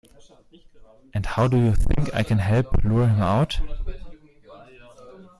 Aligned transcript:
And 1.13 1.27
how 1.27 1.47
do 1.47 1.57
you 1.59 1.75
think 1.75 2.09
I 2.11 2.23
can 2.23 2.39
help 2.39 2.83
lure 2.83 3.07
him 3.07 3.21
out? 3.21 3.59